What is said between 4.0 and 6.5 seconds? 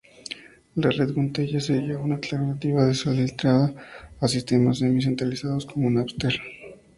a sistemas semi-centralizados como Napster.